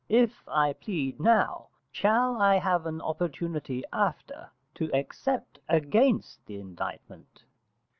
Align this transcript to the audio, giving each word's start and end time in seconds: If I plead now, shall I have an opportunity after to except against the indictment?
If 0.09 0.49
I 0.49 0.73
plead 0.73 1.19
now, 1.19 1.67
shall 1.91 2.41
I 2.41 2.55
have 2.55 2.87
an 2.87 3.01
opportunity 3.01 3.83
after 3.93 4.49
to 4.73 4.89
except 4.95 5.59
against 5.69 6.43
the 6.47 6.59
indictment? 6.59 7.43